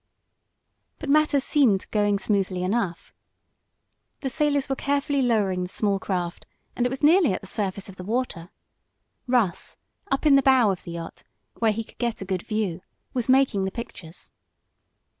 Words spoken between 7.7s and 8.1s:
of the